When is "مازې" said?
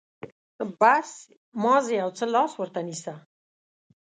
1.63-1.93